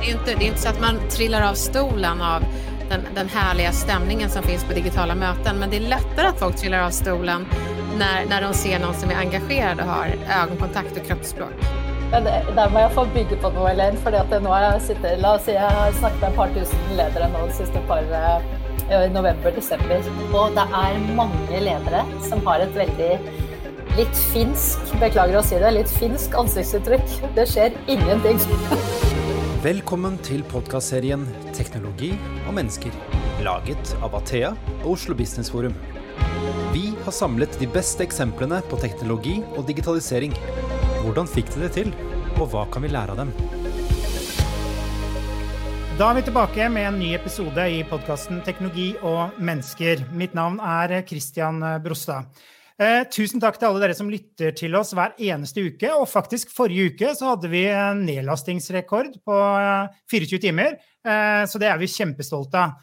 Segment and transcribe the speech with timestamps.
[0.00, 2.44] Det är, inte, det är inte så att man trillar av stolen av
[2.88, 6.56] den, den härliga stämningen som finns på digitala möten, men det är lättare att folk
[6.56, 7.46] trillar av stolen
[7.98, 10.06] när, när de ser någon som är engagerad och har
[10.42, 11.52] ögonkontakt och kroppsspråk.
[12.10, 13.98] Det, der må jeg få bygge på noe, Elaine.
[14.16, 16.94] at nå har jeg sittet, La oss si jeg har snakket med et par tusen
[16.96, 20.08] ledere nå de siste par eh, i november-desember.
[20.32, 23.12] Og det er mange ledere som har et veldig
[23.98, 27.20] litt finsk, beklager å si det, litt finsk ansiktsuttrykk.
[27.36, 28.40] Det skjer ingenting.
[29.58, 32.12] Velkommen til podkastserien 'Teknologi
[32.46, 32.94] og mennesker',
[33.42, 34.52] laget av Athea
[34.84, 35.74] og Oslo Business Forum.
[36.70, 40.36] Vi har samlet de beste eksemplene på teknologi og digitalisering.
[41.02, 41.90] Hvordan fikk de det til,
[42.38, 43.32] og hva kan vi lære av dem?
[45.98, 50.06] Da er vi tilbake med en ny episode i podkasten 'Teknologi og mennesker'.
[50.12, 52.30] Mitt navn er Christian Brostad.
[52.78, 55.90] Eh, tusen takk til alle dere som lytter til oss hver eneste uke.
[55.98, 60.76] Og faktisk forrige uke så hadde vi en nedlastingsrekord på eh, 24 timer.
[61.02, 62.76] Eh, så det er vi kjempestolte av.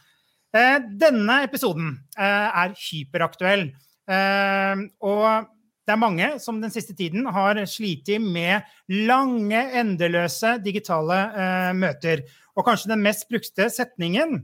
[0.55, 3.70] Eh, denne episoden eh, er hyperaktuell.
[4.12, 5.48] Eh, og
[5.85, 8.68] det er mange som den siste tiden har slitt med
[9.07, 12.26] lange, endeløse digitale eh, møter.
[12.57, 14.41] Og kanskje den mest brukte setningen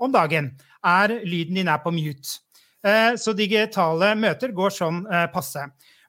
[0.00, 2.43] om dagen er 'lyden din er på mute'.
[2.84, 5.64] Eh, så digitale møter går sånn eh, passe.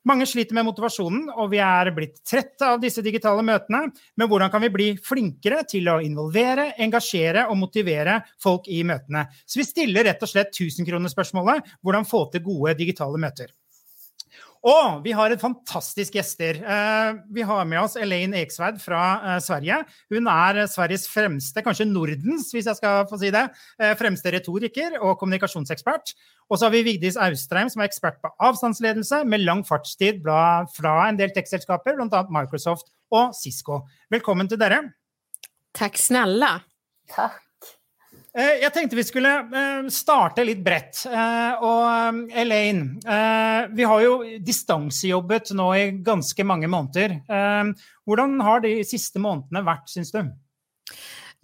[0.05, 3.87] Mange sliter med motivasjonen, og vi er blitt trette av disse digitale møtene.
[4.19, 9.25] Men hvordan kan vi bli flinkere til å involvere, engasjere og motivere folk i møtene?
[9.49, 13.49] Så vi stiller rett og slett tusenkronerspørsmålet hvordan få til gode digitale møter.
[14.65, 16.57] Og vi har et fantastisk gjester.
[16.57, 19.77] Eh, vi har med oss Elaine Eksverd fra eh, Sverige.
[20.09, 23.43] Hun er Sveriges fremste, kanskje Nordens, hvis jeg skal få si det,
[23.77, 26.15] eh, fremste retoriker og kommunikasjonsekspert.
[26.49, 30.97] Og så har vi Vigdis Austrheim, som er ekspert på avstandsledelse med lang fartstid fra
[31.05, 32.25] en del tekstselskaper, bl.a.
[32.33, 33.83] Microsoft og Cisco.
[34.13, 34.81] Velkommen til dere.
[35.77, 36.55] Takk snälla.
[37.13, 37.44] Takk.
[38.37, 41.05] Eh, jag tänkte vi skulle eh, starta lite brett.
[41.05, 41.89] Eh, och
[42.37, 42.99] Elaine,
[43.69, 47.21] vi har ju distansjobbet nu i ganska många månader.
[48.05, 50.31] Hur har de sista månaderna varit, syns du?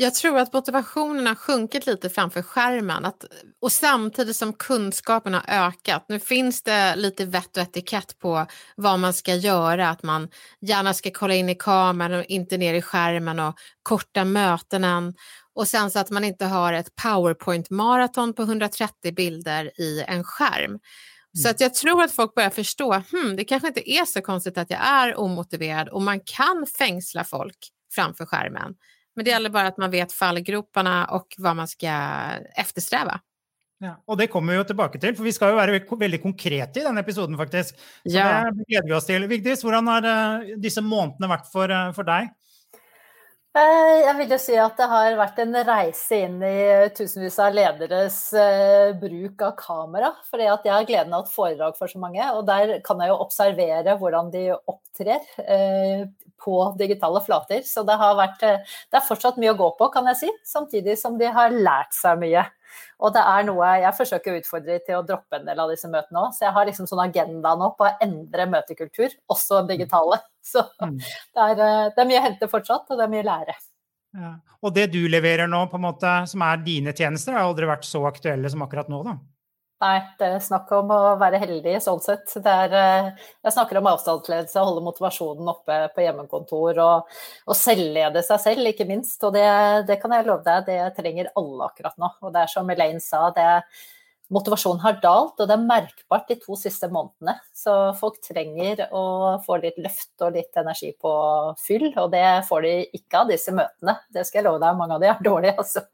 [0.01, 3.25] Jag tror att motivationen har sjunkit lite framför skärmen att,
[3.61, 6.05] och samtidigt som kunskapen har ökat.
[6.07, 8.45] Nu finns det lite vett och etikett på
[8.75, 10.29] vad man ska göra, att man
[10.61, 15.13] gärna ska kolla in i kameran och inte ner i skärmen och korta mötena
[15.55, 20.71] och sen så att man inte har ett powerpoint-maraton på 130 bilder i en skärm.
[20.71, 20.79] Mm.
[21.43, 24.57] Så att jag tror att folk börjar förstå, hmm, det kanske inte är så konstigt
[24.57, 27.57] att jag är omotiverad och man kan fängsla folk
[27.95, 28.73] framför skärmen.
[29.15, 31.91] Men det gäller bara att man vet fallgroparna och vad man ska
[32.55, 33.19] eftersträva.
[33.81, 36.83] Ja, og det kommer vi jo tilbake til, for vi skal jo være veldig konkrete
[36.83, 37.79] i denne episoden, faktisk.
[38.03, 38.43] Så ja.
[38.53, 39.25] det gleder vi oss til.
[39.31, 41.87] Vigdis, hvordan har eh, disse månedene vært for, eh,
[43.53, 46.37] Eh, jag vill Eh, jeg vil jo si at det har varit en reise inn
[46.43, 50.13] i eh, tusenvis av lederes uh, bruk av kamera.
[50.29, 53.09] för at jeg har gleden av et foredrag for så många och där kan jag
[53.09, 56.07] jo observere hvordan de opptrer uh,
[56.41, 57.61] på digitale flater.
[57.67, 60.97] Så det, har vært, det er fortsatt mye å gå på, kan jeg si, samtidig
[60.99, 62.45] som de har lært seg mye.
[63.01, 65.89] Og det er noe jeg forsøker å utfordre til å droppe en del av disse
[65.91, 66.35] møtene òg.
[66.37, 70.21] Så jeg har liksom sånn agenda nå på å endre møtekultur, også digitale.
[70.51, 70.95] Så mm.
[70.99, 73.57] det er, eh, det er mye å hente fortsatt, og det er mye å lære.
[74.21, 74.31] Ja.
[74.61, 77.87] Og det du leverer nå, på en måte, som er dine tjenester, har aldri vært
[77.87, 79.15] så aktuelle som akkurat nå, da?
[79.81, 82.29] Nei, det er snakk om å være heldig sånn sett.
[82.37, 83.07] Er, eh,
[83.41, 87.15] jeg snakker om avstandsledelse, holde motivasjonen oppe på hjemmekontor og,
[87.49, 89.17] og selvlede seg selv, ikke minst.
[89.25, 89.47] Og det,
[89.89, 92.11] det, kan jeg love deg, det trenger alle akkurat nå.
[92.21, 93.47] Og det er som Elaine sa, det,
[94.31, 97.39] motivasjonen har dalt, og det er merkbart de to siste månedene.
[97.57, 99.03] Så folk trenger å
[99.47, 101.11] få litt løft og litt energi på
[101.65, 103.97] fyll, og det får de ikke av disse møtene.
[104.13, 105.87] Det skal jeg love deg, mange av de er dårlige, altså.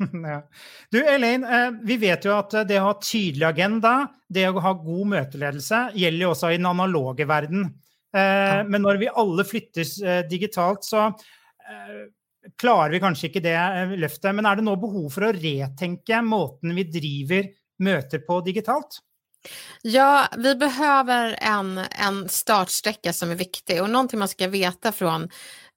[0.32, 0.48] ja.
[0.90, 3.94] Du Elaine, eh, vi vet jo at det å ha tydelig agenda,
[4.28, 7.68] det å ha god møteledelse, gjelder jo også i den analoge verden.
[8.16, 11.10] Eh, men når vi alle flyttes eh, digitalt, så
[12.58, 13.54] klarer vi kanskje ikke det
[14.00, 14.32] løftet.
[14.34, 17.46] Men er det nå behov for å retenke måten vi driver
[17.84, 18.98] møter på digitalt?
[19.82, 25.28] Ja, vi behöver en, en startsträcka som är viktig och någonting man ska veta från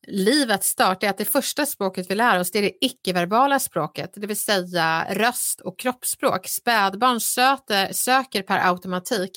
[0.08, 4.12] livets start är att det första språket vi lär oss det är det icke-verbala språket,
[4.16, 6.48] det vill säga röst och kroppsspråk.
[6.48, 9.32] Spädbarn söter, söker per automatik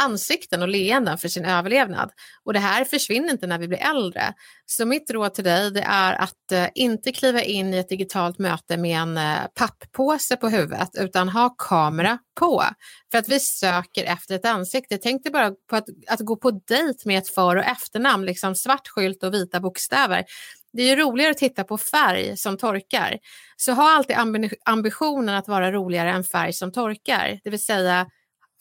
[0.00, 2.10] ansikten och leenden för sin överlevnad.
[2.44, 4.34] Och det här försvinner inte när vi blir äldre.
[4.66, 8.38] Så mitt råd till dig det är att eh, inte kliva in i ett digitalt
[8.38, 12.64] möte med en eh, papppåse på huvudet utan ha kamera på.
[13.10, 14.98] För att vi söker efter ett ansikte.
[14.98, 18.54] Tänk dig bara på att, att gå på dejt med ett för och efternamn, liksom
[18.54, 20.24] svart skylt och vita bokstäver
[20.72, 23.18] Det är ju roligare att titta på färg som torkar.
[23.56, 24.16] Så ha alltid
[24.64, 27.40] ambitionen att vara roligare än färg som torkar.
[27.44, 28.06] Det vill säga,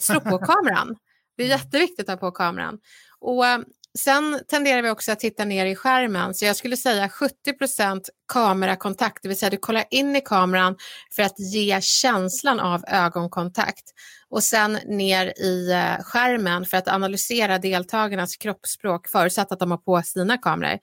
[0.02, 0.96] slå på kameran.
[1.38, 2.80] Det är jätteviktigt att ha på kameran.
[3.20, 3.60] Och eh,
[3.98, 8.02] Sen tenderar vi också att titta ner i skärmen, så jag skulle säga 70%
[8.34, 10.76] kamerakontakt, det vill säga du kollar in i kameran
[11.16, 13.84] för att ge känslan av ögonkontakt
[14.30, 19.78] och sen ner i eh, skärmen för att analysera deltagarnas kroppsspråk förutsatt att de har
[19.78, 20.80] på sina kameror.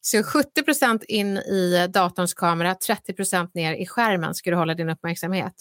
[0.00, 5.54] Så 70% in i datorns kamera, 30% ner i skärmen ska du hålla din uppmärksamhet.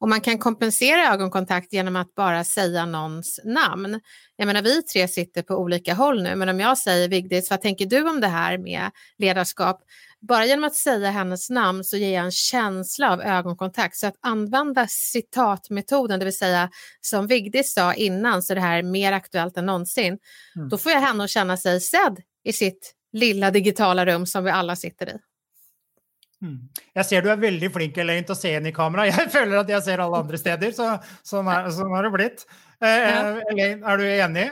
[0.00, 4.00] Och man kan kompensera ögonkontakt genom att bara säga någons namn.
[4.36, 7.60] Jag menar, vi tre sitter på olika håll nu, men om jag säger Vigdis, vad
[7.60, 9.82] tänker du om det här med ledarskap?
[10.20, 13.96] Bara genom att säga hennes namn så ger jag en känsla av ögonkontakt.
[13.96, 16.70] Så att använda citatmetoden, det vill säga
[17.00, 20.18] som Vigdis sa innan, så är det här mer aktuellt än någonsin.
[20.56, 20.68] Mm.
[20.68, 24.50] Då får jag henne att känna sig sedd i sitt lilla digitala rum som vi
[24.50, 25.18] alla sitter i.
[26.40, 26.56] Mm.
[26.96, 29.06] Jeg ser du er veldig flink Elaine, til å se inn i kamera.
[29.10, 30.94] Jeg føler at jeg ser alle andre steder, så
[31.26, 32.46] sånn, er, sånn har det blitt.
[32.80, 33.20] Eh, ja.
[33.52, 34.46] Elaine, er du enig?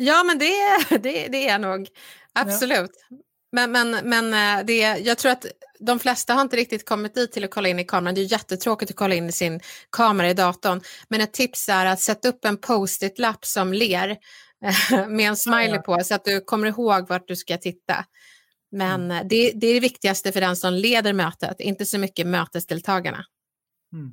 [0.00, 0.54] Ja, men det,
[0.90, 1.88] det, det är jag nog.
[2.32, 2.90] Absolut.
[3.10, 3.16] Ja.
[3.52, 5.46] Men, men, men eh, det, jag tror att
[5.80, 8.14] de flesta har inte riktigt kommit dit till att kolla in i kameran.
[8.14, 9.60] Det är jättetråkigt att kolla in i sin
[9.90, 10.80] kamera i datorn.
[11.08, 14.16] Men ett tips är att sätta upp en post-it-lapp som ler
[15.08, 18.04] med en smiley på så att du kommer ihåg vart du ska titta.
[18.72, 19.28] Men mm.
[19.28, 23.24] det, det, är det viktigaste för den som leder mötet, inte så mycket mötesdeltagarna.
[23.92, 24.10] Mm.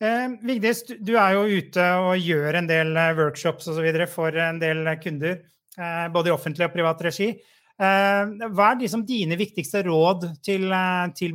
[0.00, 4.06] Eh, Vigdis, du är ju ute och gör en del eh, workshops och så vidare
[4.06, 5.30] för en del kunder,
[5.78, 7.28] eh, både i offentlig och privat regi.
[7.80, 11.32] Eh, vad är liksom dina viktigaste råd till, eh, till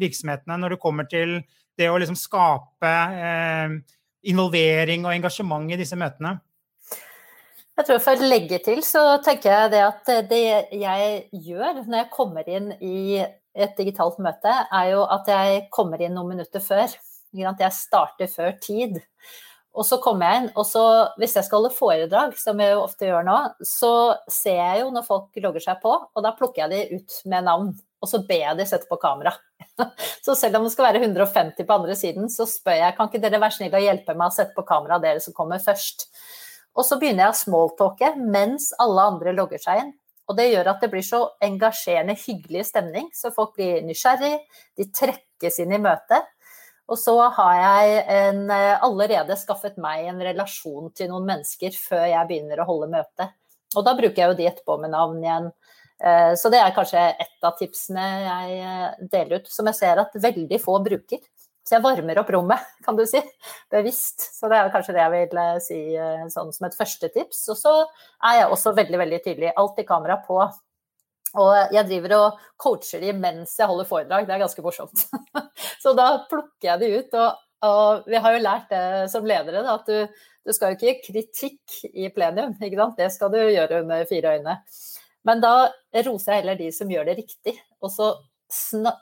[0.00, 1.42] verksamheterna när det kommer till
[1.76, 3.70] det att liksom skapa eh,
[4.22, 6.40] involvering och engagemang i dessa mötena?
[7.80, 11.98] Jag tror för att lägga till så tänker jag det att det jag gör när
[11.98, 13.26] jag kommer in i
[13.58, 16.86] ett digitalt möte är ju att jag kommer in några minuter för.
[17.30, 19.00] Jag startar för tid.
[19.72, 23.06] Och så kommer jag in och så, om jag ska hålla föredrag, som jag ofta
[23.06, 26.70] gör nu, så ser jag ju när folk loggar sig på och då plockar jag
[26.70, 29.32] det ut med namn och så ber jag dem sätta på kamera.
[30.24, 33.30] Så även om det ska vara 150 på andra sidan så spör jag, kan inte
[33.30, 35.96] ni vara snälla och hjälpa mig att sätta på kamera, det som kommer först?
[36.80, 39.92] Och så börjar jag smalltalka mens alla andra loggar sig in.
[40.26, 44.38] Och det gör att det blir så engagerande, hygglig stämning, så folk blir nyfikna,
[44.76, 46.22] de träckas in i mötet.
[46.86, 52.06] Och så har jag en, eh, allerede skaffat mig en relation till någon människor för
[52.06, 53.28] jag börjar att hålla möte.
[53.76, 55.50] Och då brukar jag ju det på med namn igen.
[56.04, 59.96] Eh, så det är kanske ett av tipsen jag eh, delar ut, som jag ser
[59.96, 61.18] att väldigt få brukar.
[61.62, 63.22] Så jag värmer upp rummet, kan du säga,
[63.70, 64.38] bevisst.
[64.40, 67.48] Så det är kanske det jag vill eh, säga eh, sånn som ett första tips.
[67.48, 67.80] Och så
[68.24, 69.52] är jag också väldigt, väldigt tydlig.
[69.56, 70.52] Alltid kamera på.
[71.32, 74.26] Och jag driver och coachar dem medan jag håller föredrag.
[74.26, 75.10] Det är ganska morsomt.
[75.82, 77.14] Så då plockar jag det ut.
[77.14, 77.32] Och,
[77.68, 80.08] och vi har ju lärt det som ledare att du,
[80.44, 82.54] du ska ju inte ge kritik i plenum.
[82.96, 84.56] Det ska du göra under fyra ögon.
[85.22, 87.60] Men då rosar jag heller de som gör det riktigt.
[87.80, 88.14] Och så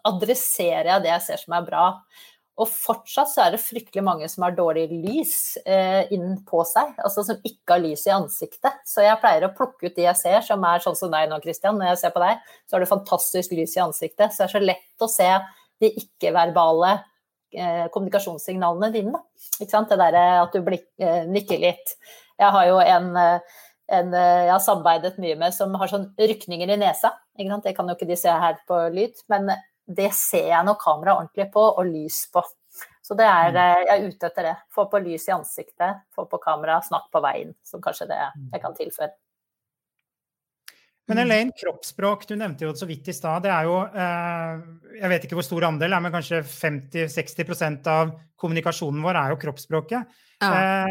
[0.03, 2.05] adresserar jag det jag ser som är bra.
[2.59, 6.83] Och fortsatt så är det fryktelig många som har dåligt ljus eh, in på sig,
[6.97, 8.73] alltså som inte har ljus i ansiktet.
[8.85, 11.41] Så jag brukar att plocka ut de jag ser, som är sån som dig nu
[11.43, 11.79] Christian.
[11.79, 14.35] när jag ser på dig, så har du fantastiskt ljus i ansiktet.
[14.35, 15.41] Så det är så lätt att se
[15.79, 16.93] de icke-verbala
[17.53, 19.23] eh, kommunikationssignalerna dina.
[19.61, 19.89] Ikke sant?
[19.89, 21.95] Det där att du blick, eh, nickar lite.
[22.37, 23.41] Jag har ju en, eh,
[23.87, 27.15] en eh, jag har samarbeidet mye med, som har sånn rykninger i nesa.
[27.39, 27.65] Ikke sant?
[27.65, 29.15] Det kan jo ikke de se her på lyd.
[29.29, 29.53] Men
[29.97, 32.45] det ser jag när kamera ordentligt på och lys på.
[33.03, 33.57] Så det är, mm.
[33.57, 34.57] eh, jag är ute efter det.
[34.71, 38.49] Få på lys i ansiktet, få på kamera, snack på vägen, som kanske det mm.
[38.53, 39.09] jag kan tillföra.
[41.07, 43.43] Men Elaine, kroppsspråk, du nämnde ju så vitt i stad.
[43.43, 48.21] Det är ju, eh, jag vet inte hur stor andel, men kanske 50-60 procent av
[48.37, 50.03] kommunikationen vår är ju kroppsspråket.
[50.41, 50.85] Ja.
[50.85, 50.87] Eh,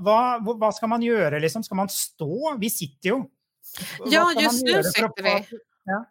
[0.00, 1.38] vad, vad, ska man göra?
[1.38, 1.64] Liksom?
[1.64, 2.56] Ska man stå?
[2.58, 3.22] Vi sitter ju.
[4.04, 5.46] Ja, just nu sitter vi.
[5.84, 6.04] Ja.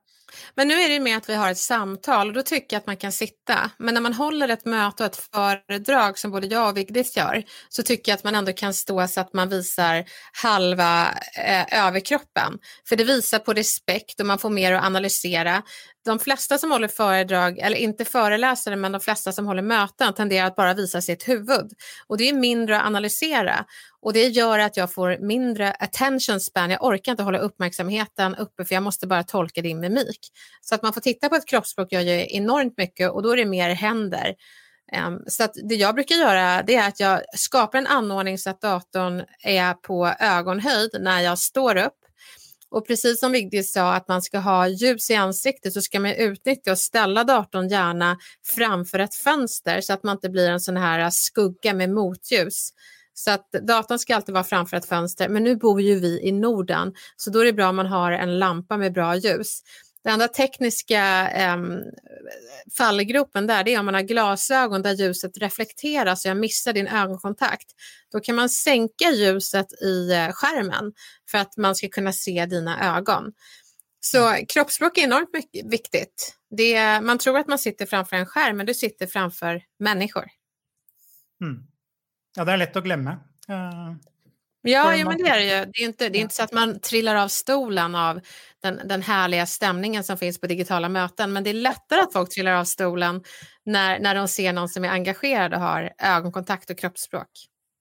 [0.55, 2.79] Men nu är det ju mer att vi har ett samtal och då tycker jag
[2.79, 3.71] att man kan sitta.
[3.77, 7.43] Men när man håller ett möte och ett föredrag som både jag och Vigdis gör
[7.69, 10.05] så tycker jag att man ändå kan stå så att man visar
[10.43, 11.07] halva
[11.45, 12.57] eh, överkroppen.
[12.89, 15.63] För det visar på respekt och man får mer att analysera
[16.07, 20.47] de flesta som håller föredrag, eller inte föreläsare, men de flesta som håller möten tenderar
[20.47, 21.71] att bara visa sitt huvud.
[22.07, 23.65] Och det är mindre att analysera.
[24.01, 26.69] Och det gör att jag får mindre attention span.
[26.69, 30.19] Jag orkar inte hålla uppmärksamheten uppe för jag måste bara tolka din mimik.
[30.61, 33.37] Så att man får titta på ett kroppsspråk gör ju enormt mycket och då är
[33.37, 34.35] det mer händer.
[35.07, 38.49] Um, så att det jag brukar göra det är att jag skapar en anordning så
[38.49, 42.06] att datorn är på ögonhöjd när jag står upp
[42.71, 46.11] och precis som Vigdis sa att man ska ha ljus i ansiktet så ska man
[46.11, 50.77] utnyttja och ställa datorn gärna framför ett fönster så att man inte blir en sån
[50.77, 52.69] här äh, skugga med motljus.
[53.13, 55.29] Så att datorn ska alltid vara framför ett fönster.
[55.29, 58.11] Men nu bor ju vi i Norden så då är det bra om man har
[58.11, 59.61] en lampa med bra ljus.
[60.07, 61.57] Den enda tekniska eh,
[62.77, 66.87] fallgropen där det är om man har glasögon där ljuset reflekteras och jag missar din
[66.87, 67.67] ögonkontakt.
[68.11, 70.93] Då kan man sänka ljuset i eh, skärmen
[71.31, 73.33] för att man ska kunna se dina ögon.
[73.99, 74.45] Så mm.
[74.45, 76.37] kroppsspråk är enormt mycket, viktigt.
[76.49, 80.25] Det, man tror att man sitter framför en skärm men du sitter framför människor.
[81.41, 81.63] Mm.
[82.35, 83.11] Ja, det är lätt att glömma.
[83.49, 83.95] Uh...
[84.61, 85.71] Ja, ja men det är det ju.
[85.71, 88.21] Det är, inte, det är inte så att man trillar av stolen av
[88.63, 91.33] den, den härliga stämningen som finns på digitala möten.
[91.33, 93.23] Men det är lättare att folk trillar av stolen
[93.65, 97.29] när, när de ser någon som är engagerad och har ögonkontakt och kroppsspråk.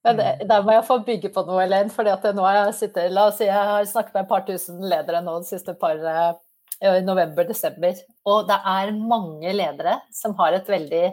[0.04, 0.16] Men
[0.48, 3.34] där må jag få bygga på något, Elaine, för att nu har jag suttit, låt
[3.34, 7.44] oss jag har snackat med ett par tusen ledare nu de sista par uh, november,
[7.44, 7.94] december.
[8.22, 11.12] Och det är många ledare som har ett väldigt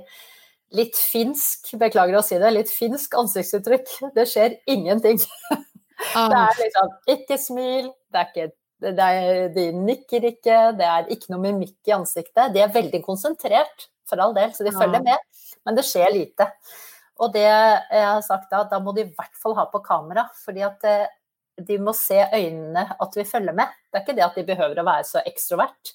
[0.71, 3.87] lite finsk, beklagar att säga det, lite finsk ansiktsuttryck.
[4.15, 5.17] Det sker ingenting.
[6.15, 6.29] Ah.
[6.29, 11.09] Det är liksom inte smil, det är inte det er, de nikker ikke, det er
[11.13, 12.53] ikke noe mimikk i ansiktet.
[12.53, 16.49] De er veldig konsentrert, for all del, så de følger med, men det skjer lite.
[17.23, 20.25] Og det jeg har sagt da, da må de i hvert fall ha på kamera,
[20.43, 21.11] fordi at eh,
[21.63, 23.71] de må se øynene at vi følger med.
[23.87, 25.93] Det er ikke det at de behøver å være så ekstrovert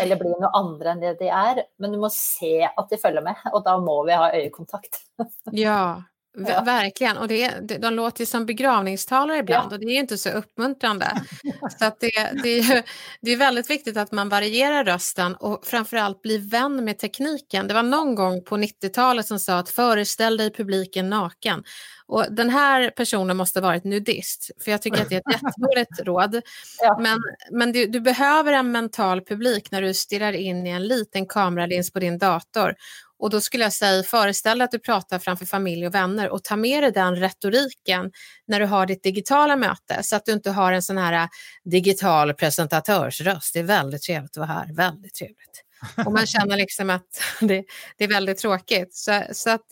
[0.00, 3.24] eller bli noe andre enn det de er, men du må se at de følger
[3.24, 5.02] med, og da må vi ha øyekontakt.
[5.58, 6.02] Ja,
[6.34, 6.62] Ja.
[6.62, 9.74] Verkligen, och det, de låter ju som begravningstalare ibland ja.
[9.74, 11.12] och det är inte så uppmuntrande.
[11.78, 12.82] så att det, det, är,
[13.20, 17.68] det är väldigt viktigt att man varierar rösten och framförallt blir vän med tekniken.
[17.68, 21.64] Det var någon gång på 90-talet som sa att föreställ dig publiken naken.
[22.06, 25.42] Och den här personen måste ha varit nudist, för jag tycker att det är ett
[25.42, 26.42] jättedåligt råd.
[26.82, 26.98] Ja.
[27.00, 27.18] Men,
[27.50, 31.90] men du, du, behöver en mental publik när du stirrar in i en liten kameralins
[31.92, 32.74] på din dator.
[33.22, 36.44] Och då skulle jag säga, föreställ dig att du pratar framför familj och vänner och
[36.44, 38.12] ta med dig den retoriken
[38.46, 41.28] när du har ditt digitala möte så att du inte har en sån här äh,
[41.64, 43.54] digital presentatörsröst.
[43.54, 45.64] Det är väldigt trevligt att vara här, väldigt trevligt.
[46.06, 47.64] Och man känner liksom att det,
[47.96, 48.94] det är väldigt tråkigt.
[48.94, 49.66] Så, så att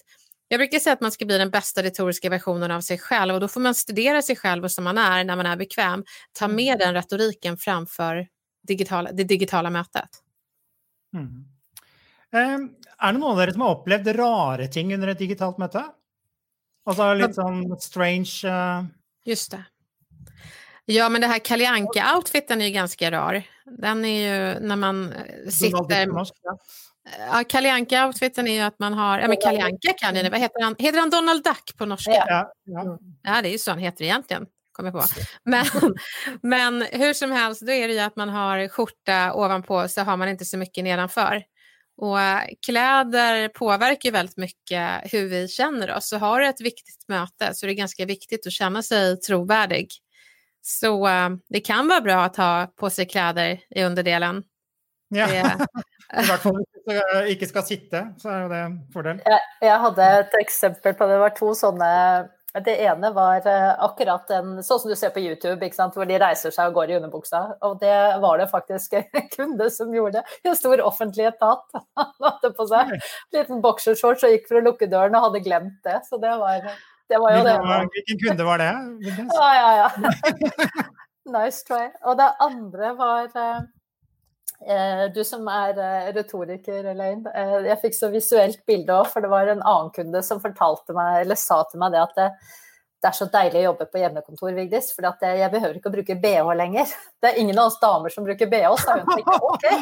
[0.48, 3.40] jag brukar säga att man ska bli den bästa retoriska versionen av sig själv och
[3.40, 6.04] då får man studera sig själv och som man är när man är bekväm.
[6.32, 6.78] Ta med mm.
[6.78, 8.26] den retoriken framför
[8.66, 10.10] digitala, det digitala mötet.
[11.14, 11.44] Mm.
[12.32, 15.82] Um, er det noen av dere som har opplevd rare ting under et digitalt møte?
[16.88, 18.88] Altså litt sånn strange uh...
[19.28, 19.64] Just det.
[20.90, 23.42] Ja, men det här Kalle Anka-outfiten är ju ganska rar.
[23.64, 26.08] Den är ju när man eh, sitter...
[27.18, 29.18] Ja, Kalle Anka-outfiten är ju att man har...
[29.18, 30.76] Ja, men Kalle Anka kan ju Vad heter han?
[30.78, 32.12] Heter han Donald Duck på norska?
[32.12, 32.98] Ja, ja.
[33.22, 34.46] ja det är ju så han heter egentligen.
[34.72, 35.02] Kommer på.
[35.44, 35.66] Men,
[36.42, 40.16] men hur som helst, då är det ju att man har skjorta ovanpå så har
[40.16, 41.42] man inte så mycket nedanför.
[42.00, 46.08] Och eh, kläder påverkar väldigt mycket hur vi känner oss.
[46.08, 49.88] Så har du ett viktigt möte så är det ganska viktigt att känna sig trovärdig.
[50.62, 54.42] Så uh, det kan vara bra att ha på sig kläder i underdelen.
[55.08, 55.66] Ja, det...
[56.22, 59.20] i hvert fall hvis du ikke skal sitte, så er det en fordel.
[59.26, 61.18] Jeg, jeg hadde et eksempel på det.
[61.18, 61.90] Det var to sånne
[62.54, 66.54] det ene var eh, akkurat en Sånn som du ser på YouTube, hvor de reiser
[66.54, 67.42] seg og går i underbuksa.
[67.66, 70.24] Og det var det faktisk en kunde som gjorde.
[70.42, 71.66] En stor offentlig etat.
[72.00, 73.04] Han hadde på seg en
[73.36, 76.00] liten boksershorts og gikk for å lukke døren og hadde glemt det.
[76.08, 76.66] Så det var,
[77.10, 77.58] det var jo det.
[77.96, 78.72] Hvilken kunde var det?
[79.36, 79.90] Ja, ja, ja.
[81.36, 81.86] nice try.
[82.02, 83.60] Og det andre var Eh,
[84.60, 87.30] Eh, du som er eh, retoriker, Elaine.
[87.32, 90.96] jag jeg fikk så visuelt bilde òg, for det var en annen kunde som fortalte
[90.96, 92.20] meg, eller sa til meg det at
[93.00, 95.94] det, det er så deilig å jobbe på hjemmekontor, Vigdis, for jeg behøver ikke å
[95.94, 96.86] bruke bh lenger.
[97.20, 99.06] Det er ingen av oss damer som bruker bh, sa hun.
[99.08, 99.76] Tenkte, okay.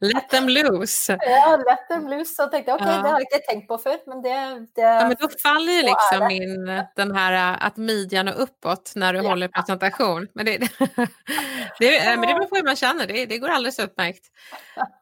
[0.12, 1.16] let them loose.
[1.16, 2.34] Ja, let them loose.
[2.34, 4.66] Så tenkte jag, okej, okay, det har jag inte tänkt på förr, men det...
[4.74, 9.12] det ja, men då faller ju liksom in den här att midjan och uppåt när
[9.12, 9.28] du ja.
[9.28, 10.28] håller presentation.
[10.34, 10.70] Men det, det,
[12.18, 14.24] men det beror på hur man känner, det, det går alldeles utmärkt.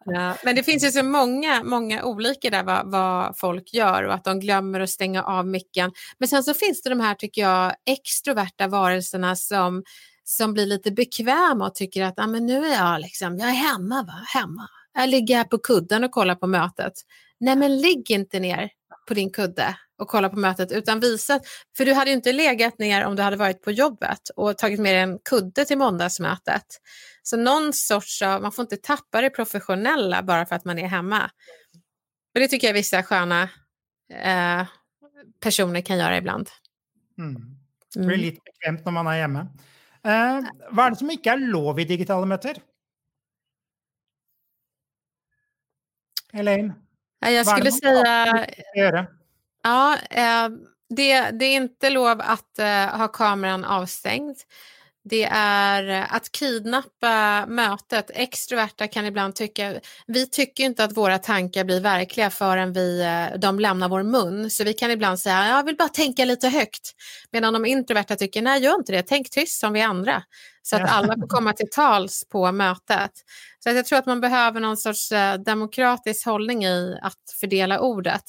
[0.05, 0.35] Ja.
[0.43, 4.25] Men det finns ju så många, många olika där vad, vad folk gör och att
[4.25, 5.93] de glömmer att stänga av micken.
[6.19, 9.83] Men sen så finns det de här, tycker jag, extroverta varelserna som,
[10.25, 13.55] som blir lite bekväma och tycker att ah, men nu är jag, liksom, jag är
[13.55, 14.25] hemma, va?
[14.27, 14.69] hemma.
[14.95, 16.93] Jag ligger här på kudden och kollar på mötet.
[17.41, 18.71] Nej, men ligg inte ner
[19.09, 21.41] på din kudde och kolla på mötet utan visa,
[21.77, 24.81] för du hade ju inte legat ner om du hade varit på jobbet och tagit
[24.81, 26.65] med dig en kudde till måndagsmötet.
[27.23, 30.87] Så någon sorts av, man får inte tappa det professionella bara för att man är
[30.87, 31.31] hemma.
[32.35, 33.43] Och det tycker jag vissa sköna
[34.13, 34.67] eh,
[35.41, 36.51] personer kan göra ibland.
[37.19, 37.35] Mm.
[37.95, 38.21] Det blir mm.
[38.21, 39.49] lite bekvämt när man är hemma.
[40.05, 42.59] Eh, hva er det som ikke er lov i digitale møter?
[46.33, 46.75] Elaine?
[47.21, 48.47] Jag skulle säga...
[49.63, 50.49] Ja, eh,
[50.89, 54.37] det, det, är inte lov att eh, ha kameran avstängd.
[55.05, 58.11] Det är att kidnappa mötet.
[58.15, 63.39] Extroverta kan ibland tycka, vi tycker inte att våra tankar blir verkliga förrän vi, eh,
[63.39, 64.51] de lämnar vår mun.
[64.51, 66.93] Så vi kan ibland säga, jag vill bara tänka lite högt.
[67.31, 70.23] Medan de introverta tycker, nej gör inte det, tänk tyst som vi andra.
[70.63, 73.11] Så att alla får komma till tals på mötet.
[73.65, 78.25] Så jag tror att man behöver någon sorts eh, demokratisk hållning i att fördela ordet.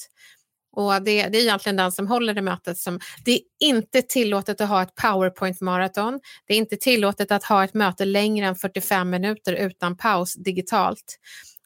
[0.75, 2.99] Och det, det, är egentligen den som håller det mötet som...
[3.25, 6.19] Det är inte tillåtet att ha ett powerpoint-maraton.
[6.47, 11.19] Det är inte tillåtet att ha ett möte längre än 45 minuter utan paus digitalt.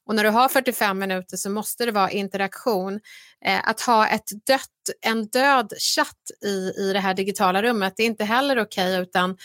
[0.05, 2.99] Och när du har 45 minuter så måste det vara interaktion.
[3.45, 4.67] Eh, att ha ett dött,
[5.01, 9.01] en död chatt i, i det här digitala rummet det är inte heller okej okay,
[9.01, 9.37] utan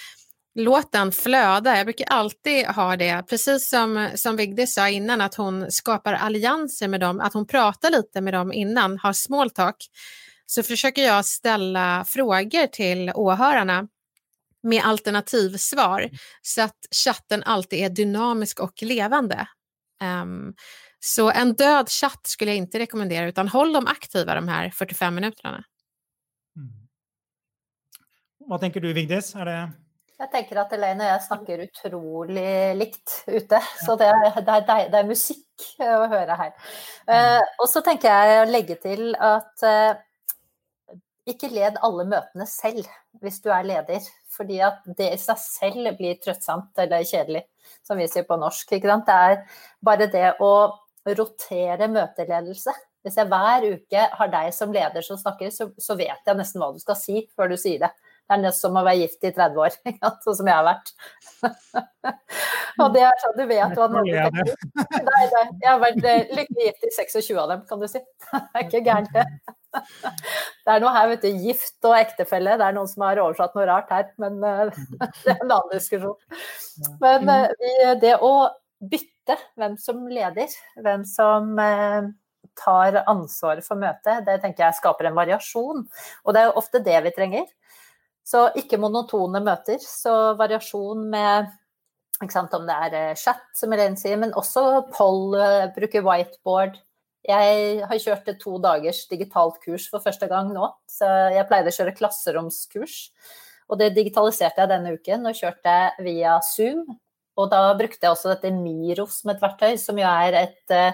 [0.54, 1.76] låt den flöda.
[1.76, 6.88] Jag brukar alltid ha det, precis som, som Vigdis sa innan, att hon skapar allianser
[6.88, 9.76] med dem, att hon pratar lite med dem innan, har small talk.
[10.46, 13.88] Så försöker jag ställa frågor till åhörarna
[14.62, 16.10] med alternativsvar
[16.42, 19.48] så att chatten alltid är dynamisk och levande.
[20.22, 20.54] Um,
[21.00, 25.14] så en död chatt skulle jag inte rekommendera utan håll dem aktiva de här 45
[25.14, 25.64] minuterna.
[26.56, 26.68] Mm.
[28.38, 29.34] Vad tänker du Vigdis?
[29.34, 29.72] Är det
[30.20, 33.60] jeg tenker at Elaine og jeg snakker utrolig likt ute.
[33.82, 36.52] Så det er, det er, det er musikk å høre her.
[37.08, 39.96] Uh, og så tenker jeg å legge til at uh,
[41.26, 42.86] ikke led alle møtene selv
[43.22, 44.06] hvis du er leder.
[44.34, 47.44] Fordi at det i seg selv blir trøttsomt eller kjedelig,
[47.86, 48.70] som vi sier på norsk.
[48.70, 49.44] Det er
[49.84, 50.54] bare det å
[51.04, 52.74] rotere møteledelse.
[53.04, 56.62] Hvis jeg hver uke har deg som leder som snakker, så, så vet jeg nesten
[56.62, 57.90] hva du skal si før du sier det.
[58.24, 59.74] Det er som å være gift i 30 år,
[60.24, 60.92] sånn som jeg har vært.
[62.82, 64.44] og det er sånn, du vet hva den andre.
[64.80, 68.00] Nei, nei, jeg har vært eh, lykkelig gift i 26 av dem, kan du si.
[68.32, 69.26] Det er ikke gærent, det.
[70.64, 71.44] Det er noe her, vet du.
[71.44, 72.56] Gift og ektefelle.
[72.60, 74.70] Det er noen som har oversatt noe rart her, men uh,
[75.24, 76.16] det er en annen diskusjon.
[77.02, 78.34] Men uh, det å
[78.80, 81.58] bytte hvem som leder, hvem som
[82.58, 85.84] tar ansvaret for møtet, det tenker jeg skaper en variasjon.
[86.24, 87.48] Og det er jo ofte det vi trenger.
[88.24, 89.82] Så ikke monotone møter.
[89.84, 91.52] Så variasjon med
[92.30, 96.78] sant, om det er chatt chat, som Elaine sier, men også poll, eh, bruke whiteboard.
[97.24, 100.68] Jeg har kjørt et to dagers digitalt kurs for første gang nå.
[100.88, 103.10] Så jeg pleide å kjøre klasseromskurs.
[103.72, 106.84] Og det digitaliserte jeg denne uken og kjørte via Zoom.
[107.40, 110.92] Og da brukte jeg også dette Miro som et verktøy, som jo er et, eh,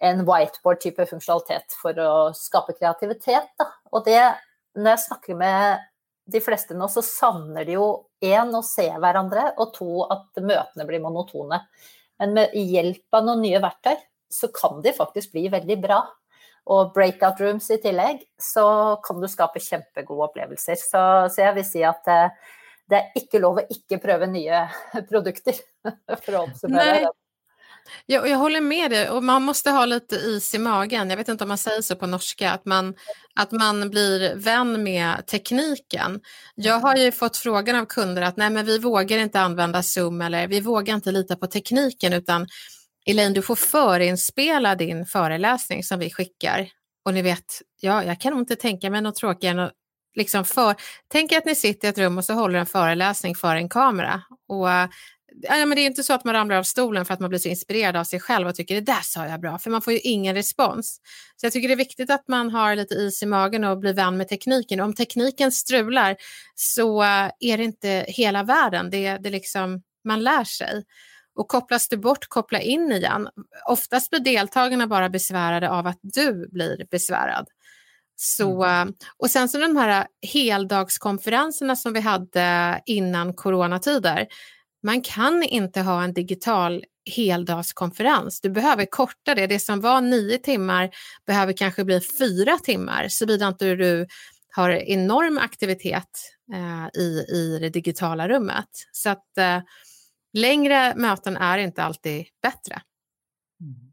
[0.00, 3.52] en whiteboard-type funksjonalitet for å skape kreativitet.
[3.58, 3.68] Da.
[3.92, 4.22] Og det,
[4.74, 5.78] når jeg snakker med
[6.30, 7.88] de fleste nå så savner de jo
[8.24, 11.62] én å se hverandre, og to at møtene blir monotone.
[12.20, 13.96] Men med hjelp av noen nye verktøy
[14.30, 16.00] så kan de faktisk bli veldig bra.
[16.70, 20.78] Og breakout rooms i tillegg, så kan du skape kjempegode opplevelser.
[20.78, 22.52] Så, så jeg vil si at eh,
[22.90, 24.66] det er ikke lov å ikke prøve nye
[25.08, 25.56] produkter.
[26.24, 27.08] For å oppsummere
[28.06, 31.10] Ja, Jag, jag håller med dig och man måste ha lite is i magen.
[31.10, 32.94] Jag vet inte om man säger så på norska, att man,
[33.34, 36.20] att man blir vän med tekniken.
[36.54, 40.22] Jag har ju fått frågan av kunder att nej men vi vågar inte använda Zoom
[40.22, 42.46] eller vi vågar inte lita på tekniken utan
[43.06, 46.68] Elaine du får förinspela din föreläsning som vi skickar.
[47.04, 49.72] Och ni vet, ja, jag kan nog inte tänka mig något tråkigare än att
[50.16, 50.74] liksom för,
[51.08, 54.22] tänk att ni sitter i ett rum och så håller en föreläsning för en kamera.
[54.48, 54.68] Och
[55.42, 57.38] Ja, men det är inte så att man ramlar av stolen för att man blir
[57.38, 59.92] så inspirerad av sig själv och tycker det där sa jag bra, för man får
[59.92, 61.00] ju ingen respons.
[61.36, 63.94] Så jag tycker det är viktigt att man har lite is i magen och blir
[63.94, 64.80] vän med tekniken.
[64.80, 66.16] Om tekniken strular
[66.54, 67.02] så
[67.40, 70.84] är det inte hela världen, det, det liksom, man lär sig.
[71.34, 73.28] Och kopplas du bort, koppla in igen.
[73.68, 77.46] Oftast blir deltagarna bara besvärade av att du blir besvärad.
[78.16, 78.94] Så, mm.
[79.16, 84.26] och sen så de här heldagskonferenserna som vi hade innan coronatider,
[84.82, 86.84] man kan inte ha en digital
[87.16, 88.40] heldagskonferens.
[88.40, 89.46] Du behöver korta det.
[89.46, 90.90] Det som var nio timmar
[91.26, 94.06] behöver kanske bli fyra timmar såvida inte du
[94.56, 98.68] har enorm aktivitet eh, i, i det digitala rummet.
[98.92, 99.60] Så att eh,
[100.32, 102.82] längre möten är inte alltid bättre.
[103.60, 103.90] Mm.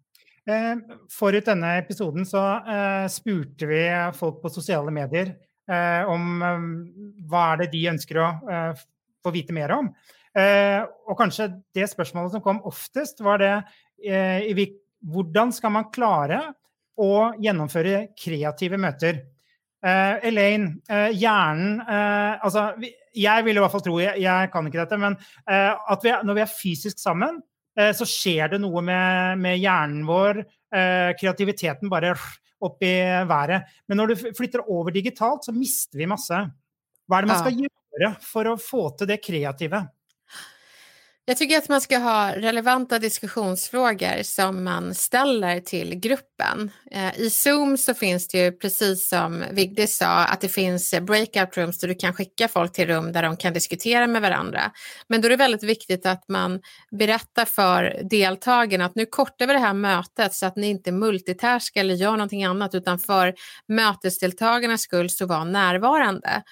[0.47, 0.77] Eh,
[1.09, 1.47] Forut
[1.77, 5.35] episoden så frågade spurte vi folk på sociala medier
[5.71, 8.79] eh, om eh, vad är det de önskar att
[9.23, 9.95] få veta mer om.
[10.37, 13.53] Eh, og kanskje det spørsmålet som kom oftest, var det
[14.05, 14.67] eh,
[15.07, 16.41] hvordan skal man klare
[16.97, 19.23] å gjennomføre kreative møter?
[19.77, 24.49] Uh, Elaine, uh, hjernen uh, altså, vi, Jeg vil i hvert fall tro, jeg, jeg
[24.49, 25.13] kan ikke dette, men
[25.45, 27.37] at vi, når vi er fysisk sammen,
[27.77, 30.39] så skjer det noe med, med hjernen vår.
[31.17, 32.15] kreativiteten bare
[32.65, 32.93] opp i
[33.29, 33.69] været.
[33.85, 36.39] Men når du flytter over digitalt, så mister vi masse.
[37.05, 39.83] Hva er det man skal gjøre for å få til det kreative?
[41.29, 46.71] Jag tycker att man ska ha relevanta diskussionsfrågor som man ställer till gruppen.
[46.91, 51.57] Eh, I Zoom så finns det ju precis som Vigdis sa att det finns breakout
[51.57, 54.71] rooms där du kan skicka folk till rum där de kan diskutera med varandra.
[55.07, 56.61] Men då är det väldigt viktigt att man
[56.91, 61.81] berättar för deltagarna att nu kortar vi det här mötet så att ni inte multitaskar
[61.81, 63.33] eller gör någonting annat utan för
[63.67, 66.43] mötesdeltagarnas skull så var närvarande.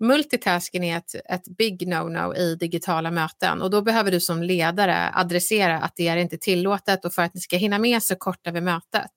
[0.00, 5.10] Multitasking är ett, ett big no-no i digitala möten och då behöver du som ledare
[5.14, 8.52] adressera att det är inte tillåtet och för att ni ska hinna med så kortar
[8.52, 9.10] vi mötet.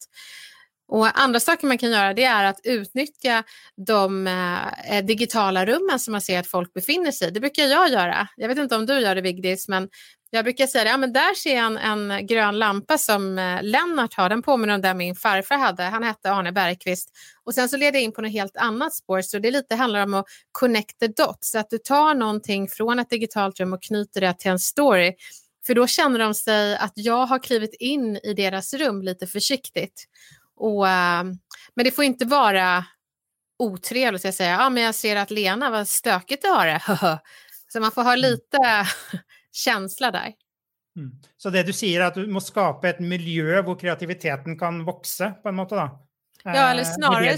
[0.87, 3.43] Och andra saker man kan göra det är att utnyttja
[3.87, 7.31] de eh, digitala rummen som man ser att folk befinner sig i.
[7.31, 8.27] Det brukar jag göra.
[8.37, 9.89] Jag vet inte om du gör det Vigdis, men
[10.35, 13.63] jag brukar säga att ja, men där ser jag en, en grön lampa som eh,
[13.63, 15.83] Lennart har, den påminner om den min farfar hade.
[15.83, 17.09] Han hette Arne Bergqvist.
[17.43, 20.03] Och sen så leder jag in på något helt annat spår, så det lite handlar
[20.03, 24.21] om att connect the dots, att du tar någonting från ett digitalt rum och knyter
[24.21, 25.13] det till en story.
[25.65, 30.03] För då känner de sig att jag har klivit in i deras rum lite försiktigt.
[30.55, 31.23] Och, eh,
[31.75, 32.85] men det får inte vara
[33.59, 36.81] otrevligt Jag säger, ja men jag ser att Lena, vad stökigt du har det.
[37.73, 38.57] så man får ha lite
[39.53, 40.33] känsla där.
[40.95, 41.11] Mm.
[41.37, 45.31] Så det du säger är att du måste skapa ett miljö där kreativiteten kan växa
[45.31, 46.07] på en måte då?
[46.43, 47.35] Ja, eller eh, snarare,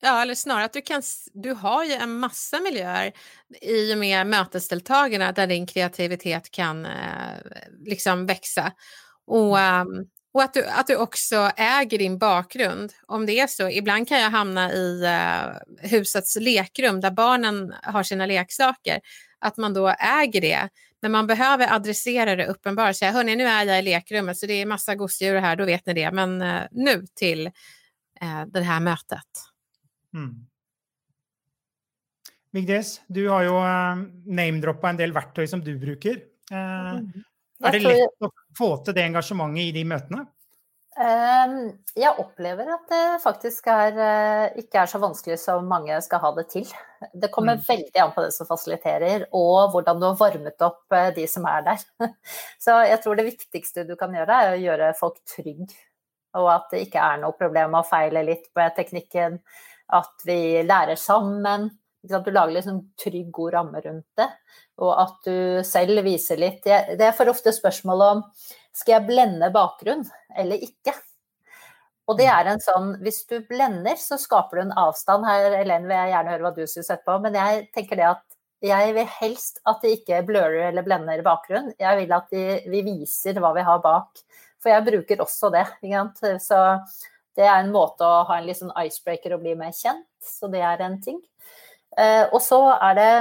[0.00, 3.12] ja, eller snarare att du, kan, du har ju en massa miljöer
[3.60, 7.36] i och med mötesdeltagarna där din kreativitet kan eh,
[7.84, 8.72] liksom växa.
[9.26, 12.92] Och, um, och att du, att du också äger din bakgrund.
[13.06, 18.02] Om det är så, ibland kan jag hamna i uh, husets lekrum där barnen har
[18.02, 19.00] sina leksaker,
[19.38, 20.68] att man då äger det.
[21.02, 22.96] Men man behöver adressera det uppenbart.
[22.96, 25.86] Säga, hörni, nu är jag i lekrummet så det är massa gosedjur här, då vet
[25.86, 26.10] ni det.
[26.10, 27.46] Men uh, nu till
[28.22, 29.28] uh, det här mötet.
[30.14, 30.46] Mm.
[32.50, 36.16] Vigdis, du har ju uh, namedroppat en del verktyg som du brukar.
[36.52, 37.12] Uh, mm.
[37.64, 40.24] Er det lett å få til det engasjementet i de møtene?
[41.00, 46.20] Ehm, jeg opplever at det faktisk er, eh, ikke er så vanskelig som mange skal
[46.20, 46.68] ha det til.
[47.14, 47.64] Det kommer mm.
[47.68, 51.48] veldig an på den som fasiliterer, og hvordan du har varmet opp eh, de som
[51.48, 51.86] er der.
[52.64, 55.72] Så jeg tror det viktigste du kan gjøre, er å gjøre folk trygge.
[56.36, 59.40] Og at det ikke er noe problem å feile litt på teknikken.
[59.92, 61.70] At vi lærer sammen.
[62.02, 64.28] Du lager liksom trygg, god ramme rundt det.
[64.80, 68.24] Og at du selv viser litt Det er for ofte spørsmål om
[68.72, 70.06] skal jeg blende bakgrunn
[70.38, 70.94] eller ikke.
[72.10, 75.26] Og det er en sånn Hvis du blender, så skaper du en avstand.
[75.28, 78.26] Her, Elen, vil jeg gjerne høre hva du syns etterpå, men jeg tenker det at
[78.62, 81.72] jeg vil helst at de ikke blurrer eller blender bakgrunn.
[81.82, 84.22] Jeg vil at de, vi viser hva vi har bak.
[84.62, 85.64] For jeg bruker også det.
[86.44, 86.60] Så
[87.38, 90.06] det er en måte å ha en sånn icebreaker og bli mer kjent.
[90.22, 91.18] Så det er en ting.
[91.98, 93.12] Eh, og så er det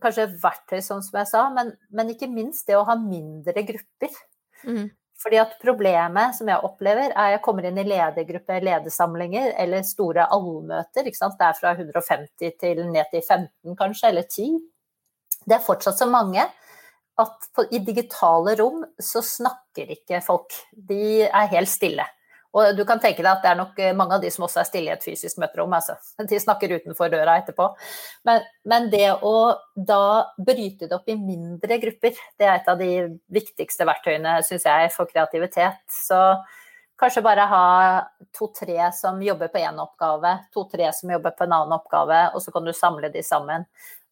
[0.00, 4.14] kanskje verktøy, som jeg sa, men, men, ikke minst det å ha mindre grupper.
[4.64, 4.86] Mm.
[5.24, 10.26] Fordi at problemet som jeg opplever, er jeg kommer inn i ledergrupper, ledersamlinger eller store
[10.36, 11.06] allmøter.
[11.08, 11.38] ikke sant?
[11.38, 14.58] Det er fra 150 til ned til 15 kanskje, eller 10.
[15.48, 16.44] Det er fortsatt så mange
[17.20, 20.52] at på, i digitale rom så snakker ikke folk.
[20.74, 22.04] De er helt stille.
[22.54, 24.60] Och du kan tänka dig att det är nog eh, många av de som också
[24.60, 25.72] är stilla i ett fysiskt møterom.
[25.72, 25.96] alltså.
[26.28, 27.76] De snackar utanför dörren efterpå.
[28.22, 32.78] Men, men, det att då bryta det upp i mindre grupper, det är ett av
[32.78, 35.84] de viktigaste verktygen syns jag, för kreativitet.
[35.88, 36.44] Så
[36.98, 41.52] kanske bara ha två-tre som jobbar på en uppgave, två, tre som jobbar på en
[41.52, 43.64] annan uppgave och så kan du samla dem samman.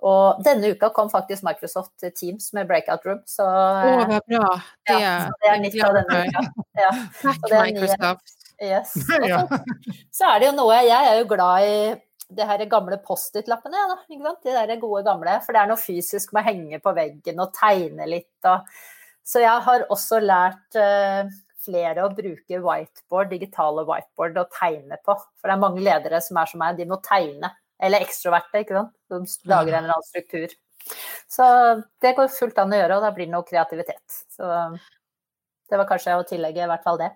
[0.03, 3.21] Og denne uka kom faktisk Microsoft Teams med breakout room.
[3.27, 4.49] Så, Åh, vad bra.
[4.89, 6.47] Det, ja, det er nytt av denne uka.
[6.81, 6.95] Ja.
[7.21, 8.39] Takk, Microsoft.
[8.63, 8.95] Yes.
[9.03, 9.59] Så,
[10.15, 11.79] så, er det jo noe Jeg er jo glad i
[12.33, 13.79] de her gamle Post-It-lappene.
[13.79, 15.39] Ja, de der gode gamle.
[15.45, 18.35] For det er noe fysisk med å henge på veggen og tegne litt.
[18.49, 18.69] Og,
[19.27, 21.27] så jeg har også lært uh,
[21.63, 25.17] flere å bruke whiteboard, digitale whiteboard, og tegne på.
[25.39, 27.53] For det er mange ledere som er som meg, de må tegne.
[27.83, 28.95] Eller ekstroverte, ikke sant.
[29.11, 30.55] De lager en eller annen struktur.
[31.31, 31.45] Så
[32.03, 34.23] det går fullt an å gjøre, og da blir det noe kreativitet.
[34.31, 34.47] Så
[35.71, 37.11] det var kanskje å tillegge i hvert fall det.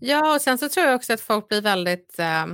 [0.00, 2.18] Ja, och sen så tror jag också att folk blir väldigt...
[2.18, 2.46] Eh,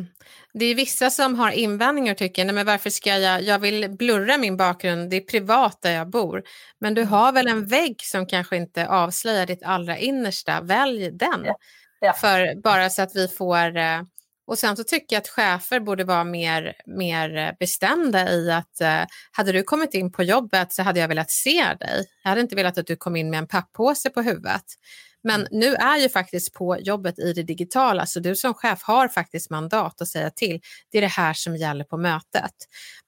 [0.55, 3.43] det är vissa som har invändningar och tycker, nej men varför ska jag...
[3.43, 6.43] Jag vill blurra min bakgrund, det är privat där jag bor.
[6.79, 11.45] Men du har väl en vägg som kanske inte avslöjar ditt allra innersta, välj den.
[11.45, 11.55] Ja.
[12.01, 12.13] Ja.
[12.13, 13.77] För bara så att vi får...
[13.77, 14.03] Eh,
[14.53, 19.05] och sen så tycker jag att chefer borde vara mer, mer bestämda i att eh,
[19.33, 22.07] hade du kommit in på jobbet så hade jag velat se dig.
[22.23, 24.65] Jag hade inte velat att du kom in med en papppåse på huvudet.
[25.23, 25.49] Men mm.
[25.51, 29.51] nu är ju faktiskt på jobbet i det digitala, så du som chef har faktiskt
[29.51, 30.61] mandat att säga till.
[30.93, 32.55] Det är det här som gäller på mötet.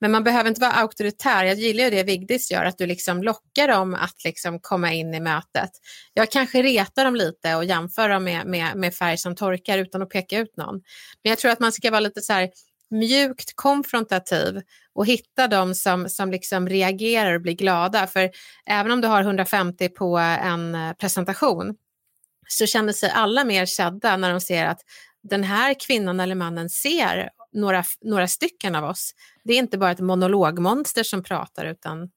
[0.00, 1.44] Men man behöver inte vara auktoritär.
[1.44, 5.14] Jag gillar ju det Vigdis gör, att du liksom lockar dem att liksom komma in
[5.14, 5.70] i mötet.
[6.14, 10.02] Jag kanske retar dem lite och jämför dem med, med, med färg som torkar utan
[10.02, 10.74] att peka ut någon.
[11.22, 12.50] Men jag tror att man ska vara lite så här
[12.90, 14.60] mjukt konfrontativ
[14.94, 18.06] och hitta de som, som liksom reagerar och blir glada.
[18.06, 18.30] För
[18.66, 21.74] även om du har 150 på en presentation
[22.48, 24.80] så känner sig alla mer sedda när de ser att
[25.22, 29.10] den här kvinnan eller mannen ser några, några stycken av oss.
[29.44, 32.10] Det är inte bara ett monologmonster som pratar utan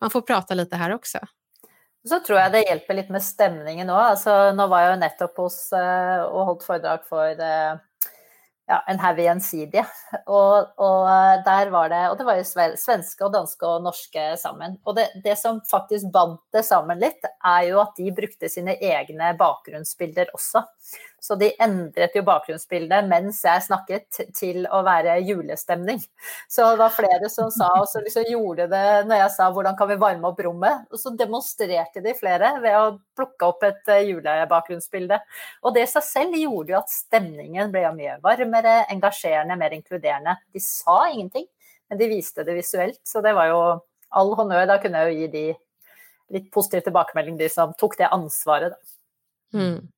[0.00, 1.18] man får prata lite här också.
[2.08, 4.00] Så tror jag det hjälper lite med stämningen också.
[4.00, 7.76] Alltså, nu var jag ju nettopp hos eh, och hållit föredrag för eh,
[8.72, 9.84] ja, en haug gjensidige.
[10.26, 12.46] Og, og, eh, der var det Og det var jo
[12.80, 14.78] svenske og danske og norske sammen.
[14.86, 18.76] Og det, det, som faktisk bandt det sammen litt, er jo at de brukte sine
[18.80, 20.64] egne bakgrunnsbilder også.
[21.22, 26.00] Så de endret jo bakgrunnsbildet mens jeg snakket, til å være julestemning.
[26.50, 29.78] Så det var flere som sa, og så liksom gjorde det når jeg sa 'hvordan
[29.78, 33.86] kan vi varme opp rommet', og så demonstrerte de flere ved å plukke opp et
[33.86, 34.42] julbakgrundsbild.
[34.42, 35.20] julebakgrunnsbilde.
[35.62, 40.36] Og det i seg selv gjorde jo at stemningen ble mye varmere, engasjerende, mer inkluderende.
[40.52, 41.46] De sa ingenting,
[41.88, 43.80] men de viste det visuelt, så det var jo
[44.10, 44.66] all honnør.
[44.66, 45.46] Da kunne jeg jo gi de
[46.32, 48.72] litt positiv tilbakemelding, de som tok det ansvaret.
[48.72, 49.58] Da.
[49.58, 49.92] Mm.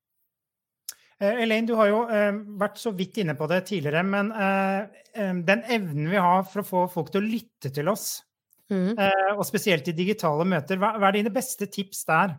[1.23, 5.03] Eh, Elaine, du har jo eh, vært så vidt inne på det tidligere, men eh,
[5.47, 8.25] den evnen vi har for å få folk til å lytte til oss,
[8.73, 8.97] mm.
[9.37, 12.35] og spesielt i digitale møter, hva, hva er dine beste tips der?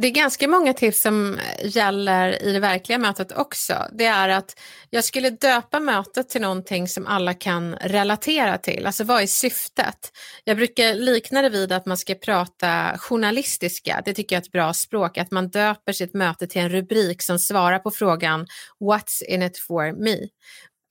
[0.00, 3.74] Det är ganska många tips som gäller i det verkliga mötet också.
[3.92, 8.86] Det är att jag skulle döpa mötet till någonting som alla kan relatera till.
[8.86, 10.12] Alltså vad är syftet?
[10.44, 14.02] Jag brukar likna det vid att man ska prata journalistiska.
[14.04, 15.18] Det tycker jag är ett bra språk.
[15.18, 18.46] Att man döper sitt möte till en rubrik som svarar på frågan
[18.80, 20.16] What's in it for me?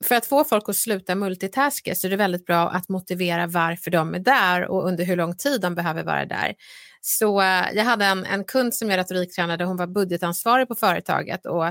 [0.04, 3.90] För att få folk att sluta multitaska så är det väldigt bra att motivera varför
[3.90, 6.54] de är där och under hur lång tid de behöver vara där.
[7.00, 11.46] Så eh, jag hade en, en kund som jag retoriktränade, hon var budgetansvarig på företaget
[11.46, 11.64] och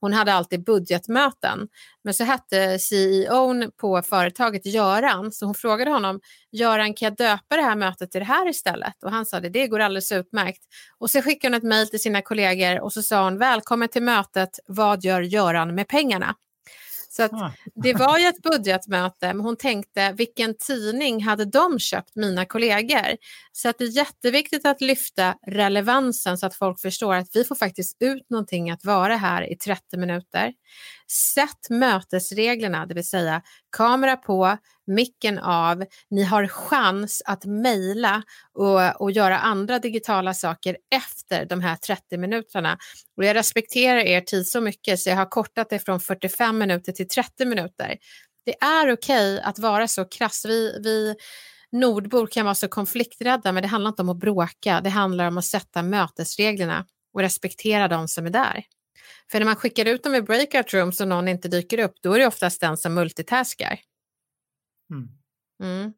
[0.00, 1.68] hon hade alltid budgetmöten.
[2.04, 6.20] Men så hette CEOn på företaget Göran, så hon frågade honom,
[6.52, 9.04] Göran kan jag döpa det här mötet till det här istället?
[9.04, 10.62] Och han sa det, det går alldeles utmärkt.
[10.98, 14.02] Och så skickade hon ett mejl till sina kollegor och så sa hon, välkommen till
[14.02, 16.34] mötet, vad gör Göran med pengarna?
[17.16, 17.52] Så ah.
[17.74, 23.16] det var ju ett budgetmöte, men hon tänkte vilken tidning hade de köpt, mina kollegor?
[23.52, 27.54] Så att det är jätteviktigt att lyfta relevansen så att folk förstår att vi får
[27.54, 30.52] faktiskt ut någonting att vara här i 30 minuter.
[31.10, 33.42] Sätt mötesreglerna, det vill säga
[33.76, 35.84] kamera på, micken av.
[36.10, 38.22] Ni har chans att mejla
[38.54, 42.78] och, och göra andra digitala saker efter de här 30 minuterna.
[43.16, 46.92] Och jag respekterar er tid så mycket så jag har kortat det från 45 minuter
[46.92, 47.96] till 30 minuter.
[48.46, 50.44] Det är okej okay att vara så krass.
[50.48, 51.14] Vi, vi
[51.72, 54.80] nordbor kan vara så konflikträdda men det handlar inte om att bråka.
[54.80, 58.64] Det handlar om att sätta mötesreglerna och respektera de som är där.
[59.30, 62.12] För när man skickar ut dem i breakout rooms och någon inte dyker upp, då
[62.12, 63.80] är det oftast den som multitaskar.
[64.90, 65.08] Mm.
[65.62, 65.92] Mm.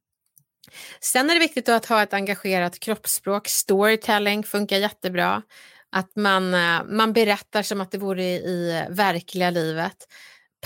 [1.01, 3.49] Sen är det viktigt att ha ett engagerat kroppsspråk.
[3.49, 5.43] Storytelling funkar jättebra.
[5.91, 9.97] Att man, eh, man berättar som att det vore i verkliga livet.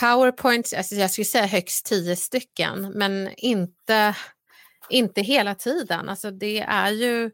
[0.00, 4.16] Powerpoints, alltså jag skulle säga högst tio stycken, men inte,
[4.88, 6.08] inte hela tiden.
[6.08, 7.30] Alltså det är ju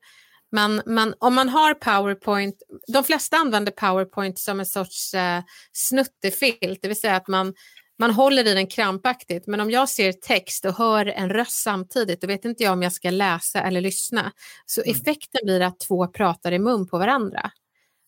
[0.53, 6.79] man, man, om man har Powerpoint, de flesta använder Powerpoint som en sorts eh, snuttefilt,
[6.83, 7.55] det vill säga att man,
[7.99, 9.47] man håller i den krampaktigt.
[9.47, 12.83] Men om jag ser text och hör en röst samtidigt, då vet inte jag om
[12.83, 14.33] jag ska läsa eller lyssna.
[14.67, 14.97] Så mm.
[14.97, 17.51] effekten blir att två pratar i mun på varandra.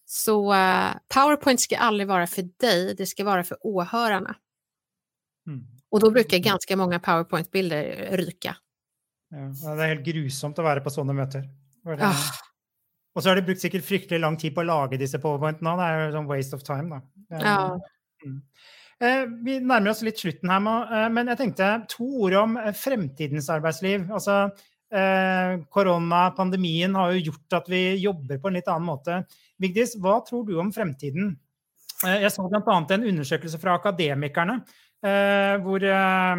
[0.07, 4.37] Så uh, Powerpoint ska aldrig vara för dig, det ska vara för åhörarna.
[5.46, 5.66] Mm.
[5.90, 8.57] Och då brukar ganska många Powerpoint-bilder ryka.
[9.31, 11.67] Ja, det är helt grusomt att vara på sådana möten.
[12.00, 12.14] Ah.
[13.14, 15.76] Och så har de brukt säkert fryktelig lång tid på att laga dessa powerpointene.
[15.76, 16.88] Det är en waste of time.
[16.88, 17.02] Da.
[17.28, 17.80] Ja.
[18.24, 18.42] Mm.
[19.00, 22.72] Eh, vi närmar oss lite slutten här, eh, men jag tänkte två ord om eh,
[22.72, 24.12] framtidens arbetsliv.
[24.12, 24.50] Alltså,
[24.94, 29.24] eh, corona, pandemin har ju gjort att vi jobbar på en lite annan måte.
[29.58, 31.38] Vigdis, vad tror du om framtiden?
[32.06, 34.60] Eh, jag såg bland annat en undersökelse från akademikerna,
[35.06, 36.36] eh, hvor eh,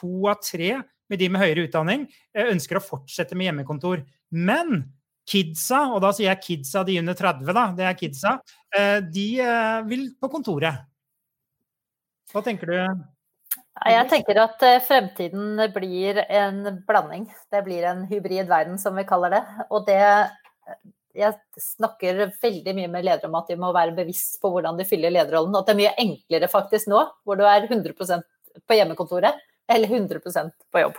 [0.00, 4.04] två av tre med de med högre utbildning önskar att fortsätta med hemmakontor.
[4.28, 4.84] Men
[5.30, 8.40] kidsa, och då säger jag kidsa, de under 30, da, det är kidsa,
[8.78, 10.74] eh, de eh, vill på kontoret.
[12.32, 13.00] Vad tänker du?
[13.84, 17.32] Jag tänker att eh, framtiden blir en blandning.
[17.50, 19.44] Det blir en hybrid värld som vi kallar det.
[19.70, 20.30] Och det
[21.14, 24.84] jag snackar väldigt mycket med ledare om att de måste vara bevisst på hur de
[24.84, 25.56] fyller ledarrollen.
[25.56, 28.22] Att det är mycket enklare faktiskt nu, när du är 100%
[28.66, 29.34] på hemmakontoret
[29.68, 30.94] eller 100% på jobb.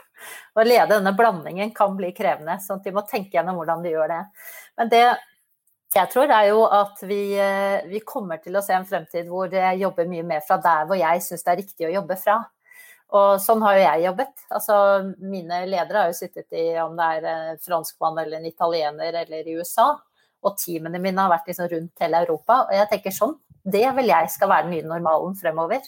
[0.54, 3.86] Att leda denna blandningen kan bli krävande, så att de måste tänka igenom hur de
[3.86, 4.26] gör det.
[4.78, 5.18] Men det
[5.96, 9.58] jag tror är ju att vi, eh, vi kommer till att se en framtid där
[9.58, 12.44] jag jobbar mycket mer från där var jag syns det är riktigt att jobba från.
[13.08, 14.34] Och så har jag jobbat.
[14.50, 14.74] Alltså,
[15.18, 19.48] mina ledare har ju suttit i, om det är en franskman eller en italienare eller
[19.48, 20.02] i USA.
[20.42, 22.64] Och teamen mine har varit liksom runt hela Europa.
[22.64, 25.82] Och jag tänker sånn, det vil jeg ska vara den nya normalen framöver.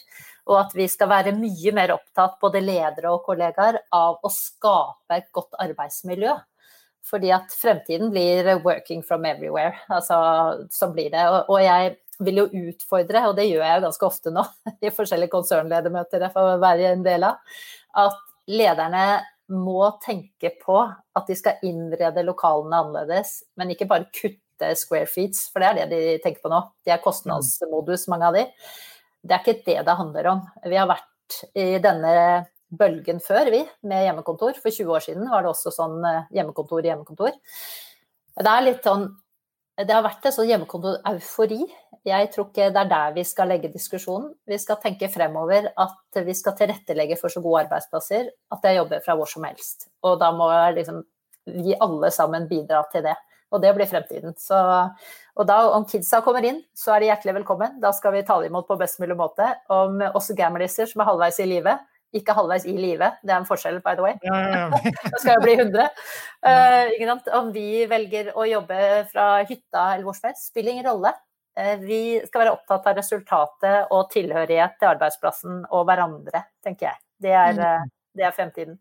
[0.44, 5.16] Och att vi ska vara mycket mer opptatt, både ledare och kollegor, av att skapa
[5.16, 6.36] et godt arbetsmiljö.
[7.10, 9.78] För att framtiden blir working from everywhere.
[9.88, 11.28] Altså, så blir det.
[11.28, 14.40] Och, och jag vill ju utfordre, och det gör jag ganska ofta nu
[14.80, 17.36] i olika konsernledermøter jeg får være en del av,
[17.92, 24.74] att ledarna må tänka på att de ska inreda lokalerna annorlunda, men inte bara kutte
[24.74, 26.62] square feet, för det är det de tänker på nu.
[26.84, 28.46] Det är kostnadsmodus, många av dem.
[29.22, 30.50] Det är inte det det handlar om.
[30.64, 34.52] Vi har varit i denna bølgen før, vi, med hjemmekontor.
[34.62, 37.34] For 20 år siden var det også sånn hemmakontor hjemmekontor, hjemmekontor.
[38.40, 39.08] Det er litt sånn
[39.86, 41.60] det har vært en sånn hjemmekontor-eufori.
[42.08, 44.30] Jeg tror ikke det er der vi skal legge diskusjonen.
[44.48, 49.02] Vi skal tenke fremover at vi skal tilrettelegge for så gode arbeidsplasser at jeg jobber
[49.04, 49.90] fra hvor som helst.
[50.06, 51.02] Og da må liksom,
[51.44, 53.16] vi alle sammen bidra til det.
[53.50, 54.36] Og det blir fremtiden.
[54.38, 54.56] Så,
[55.34, 57.80] og da, om kidsa kommer inn, så er de hjertelig velkommen.
[57.82, 59.48] Da skal vi ta imot på best mulig måte.
[59.74, 61.82] Om oss gamliser som er halvveis i livet,
[62.16, 64.16] ikke halvveis i livet, det er en forskjell, by the way.
[64.26, 64.94] Ja, ja, ja.
[65.12, 65.84] da skal jeg bli 100.
[66.42, 68.80] Uh, om vi velger å jobbe
[69.12, 71.14] fra hytta eller hvor som helst, spiller ingen rolle.
[71.58, 77.02] Uh, vi skal være opptatt av resultatet og tilhørighet til arbeidsplassen og hverandre, tenker jeg.
[77.20, 78.80] Det er, uh, det er fremtiden.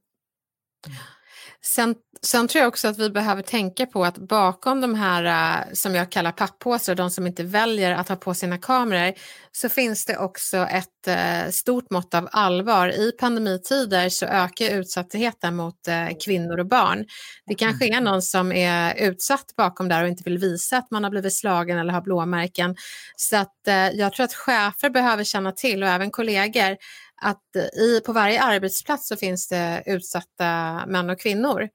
[1.61, 5.73] Sen, sen, tror jag också att vi behöver tänka på att bakom de här äh,
[5.73, 9.13] som jag kallar papppåsar, de som inte väljer att ha på sina kameror,
[9.51, 12.89] så finns det också ett äh, stort mått av allvar.
[12.89, 17.05] I pandemitider så ökar utsattheten mot äh, kvinnor och barn.
[17.45, 21.03] Det kanske är någon som är utsatt bakom där och inte vill visa att man
[21.03, 22.75] har blivit slagen eller har blåmärken.
[23.15, 23.53] Så att,
[23.93, 26.77] jag tror att chefer behöver känna till och även kollegor
[27.21, 31.69] att i, på varje arbetsplats så finns det utsatta män och kvinnor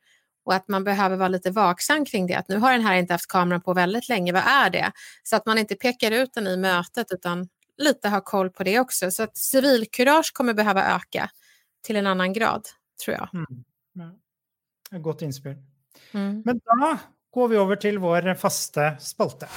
[0.44, 2.34] och att man behöver vara lite vaksam kring det.
[2.34, 4.92] Att nu har den här inte haft kameran på väldigt länge, vad är det?
[5.22, 8.80] Så att man inte pekar ut den i mötet utan lite har koll på det
[8.80, 9.10] också.
[9.10, 11.30] Så att civilkurage kommer behöva öka
[11.82, 12.68] till en annan grad,
[13.04, 13.28] tror jag.
[13.34, 13.64] Mm.
[14.90, 14.98] Ja.
[14.98, 15.56] Gott inspel.
[16.12, 16.42] Mm.
[16.44, 16.98] Men då
[17.30, 19.48] går vi över till vår fasta spalte.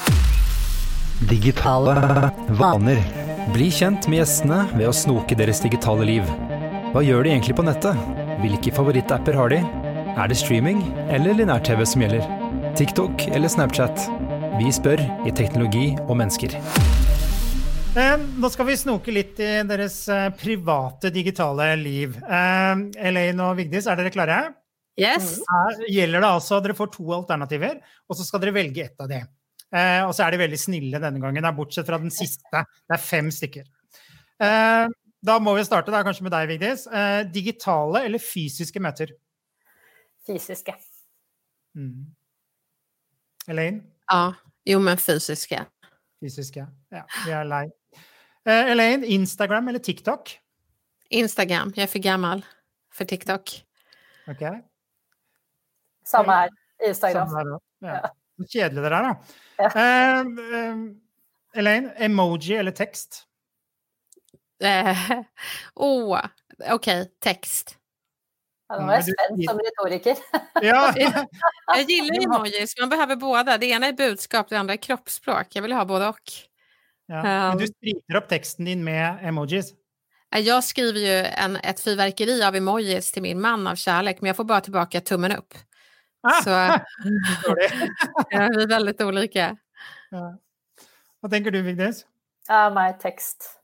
[1.30, 3.27] Digitala vanor.
[3.48, 6.26] Bli kjent med gjestene ved å snoke deres digitale liv.
[6.92, 7.96] Hva gjør de egentlig på nettet?
[8.42, 9.62] Hvilke favorittapper har de?
[10.20, 10.82] Er det streaming
[11.16, 12.28] eller linær-TV som gjelder?
[12.76, 14.04] TikTok eller Snapchat?
[14.60, 16.58] Vi spør i Teknologi og mennesker.
[17.96, 22.20] Nå skal vi snoke litt i deres eh, private digitale liv.
[22.28, 24.42] Elaine og Vigdis, er dere klare?
[25.00, 25.38] Yes.
[25.48, 27.80] Her gjelder det altså, Dere får to alternativer,
[28.10, 29.32] og så skal dere velge ett av dem.
[29.76, 32.64] Eh, og så er de veldig snille denne gangen, da, bortsett fra den siste.
[32.88, 33.68] Det er fem stykker.
[34.44, 34.86] Eh,
[35.28, 36.86] da må vi starte da, kanskje med deg, Vigdis.
[36.88, 39.12] Eh, digitale eller fysiske møter?
[40.28, 40.76] Fysiske.
[41.78, 42.08] Mm.
[43.48, 43.84] Elaine?
[44.12, 44.34] Ja,
[44.68, 45.66] jo men fysiska.
[46.24, 47.04] Fysiska, ja.
[47.26, 47.66] Vi är lei.
[48.48, 50.40] Eh, Elaine, Instagram eller TikTok?
[51.10, 51.74] Instagram.
[51.76, 52.46] Jag är för gammal
[52.94, 53.64] för TikTok.
[54.28, 54.50] Okej.
[54.50, 54.62] Okay.
[56.06, 56.50] Samma här.
[56.88, 57.28] Instagram.
[57.30, 58.10] Samma här ja.
[58.48, 59.16] Kjedelig dere er, da.
[59.60, 60.93] Uh,
[61.60, 63.24] Elaine, emoji eller text?
[64.63, 65.22] Uh,
[65.76, 66.20] oh,
[66.60, 67.78] okej, okay, text.
[68.70, 70.17] Ja, var jag spänd som retoriker.
[70.62, 70.93] ja.
[71.76, 73.58] jag gillar emojis, man behöver båda.
[73.58, 75.48] Det ena är budskap, det andra är kroppsspråk.
[75.54, 76.22] Jag vill ha både och.
[77.08, 77.24] Ja.
[77.24, 77.72] Men du ehm.
[77.74, 79.74] sprider upp texten din med emojis?
[80.30, 84.36] Jag skriver ju en, ett fyrverkeri av emojis till min man av kärlek, men jag
[84.36, 85.54] får bara tillbaka tummen upp.
[86.22, 86.50] Ah, så
[88.30, 89.58] ja, vi är väldigt olika.
[90.10, 90.38] Ja.
[91.20, 92.06] Vad tänker du, Vigdis?
[92.48, 93.60] Ja, mig text.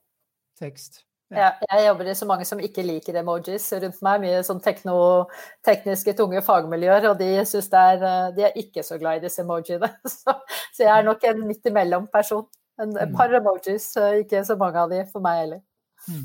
[0.60, 1.06] Text.
[1.30, 1.58] Ja.
[1.62, 5.30] Ja, jag jobbar i så många som inte liker emojis runt mig, mycket som tekno,
[5.66, 9.42] tekniska tunga fagmiljöer, och de syns det är, de är inte så glada i dessa
[9.42, 9.80] emojier.
[10.04, 10.32] Så,
[10.74, 12.46] så jag är nog en mittemellan person.
[12.82, 13.16] En, mm.
[13.16, 15.62] par emojis, inte så många av dem för mig heller.
[16.08, 16.24] Mm.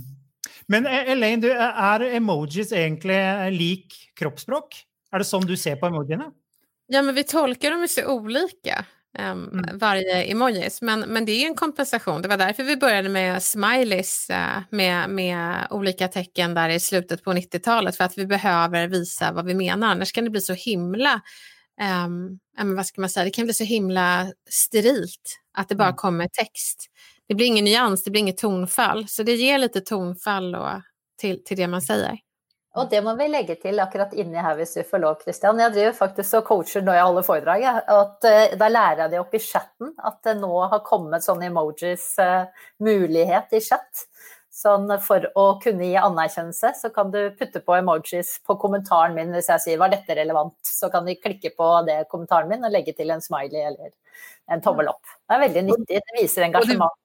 [0.67, 4.88] Men e- Elaine, du, är emojis egentligen lik kroppsspråk?
[5.13, 6.33] Är det som du ser på emojinerna?
[6.87, 8.85] Ja, men vi tolkar dem ju så olika.
[9.19, 9.79] um, mm.
[9.79, 10.83] varje emojis.
[10.83, 12.23] Men, men det är en kompensation.
[12.23, 17.25] Det var därför vi började med smileys uh, med, med olika tecken där i slutet
[17.25, 17.97] på 90-talet.
[17.97, 19.89] För att vi behöver visa vad vi menar.
[19.89, 21.21] Annars kan det bli så himla
[21.81, 25.97] um, vad ska man säga, det kan bli så himla sterilt att det bara mm.
[25.97, 26.87] kommer text.
[27.29, 29.09] Det blir ingen nyans, det blir inget tonfall.
[29.09, 30.83] Så det ger lite tonfall och,
[31.21, 32.19] till, till det man säger.
[32.79, 35.59] Och det må vi lägga till akkurat inni här, om du får lov, Christian.
[35.59, 37.65] Jag driver faktiskt och coachar nu i alla föredrag.
[37.87, 41.45] Att, uh, där lär jag dig upp i chatten att det nu har kommit sådana
[41.45, 42.45] emojis, uh,
[42.79, 44.05] möjlighet i chatt.
[44.59, 49.31] Sånn for å kunne gi anerkjennelse, så kan du putte på emojis på kommentaren min
[49.31, 50.57] hvis jeg sier var dette relevant.
[50.67, 53.93] Så kan de klikke på det kommentaren min og legge til en smiley eller
[54.51, 55.15] en tommel opp.
[55.29, 56.97] Det är väldigt nyttigt, det visar engagemang.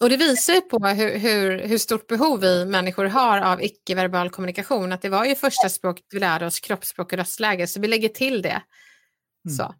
[0.00, 4.30] Och det visar ju på hur, hur, hur, stort behov vi människor har av icke-verbal
[4.30, 4.92] kommunikation.
[4.92, 8.08] Att det var ju första språket vi lärde oss, kroppsspråk och röstläge, så vi lägger
[8.08, 8.62] till det.
[9.44, 9.56] Mm.
[9.56, 9.74] Så.